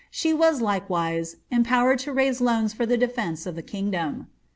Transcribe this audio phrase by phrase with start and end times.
[0.11, 4.29] Sbc was, likewise, empowered losna for Ihe defence of the kingdom.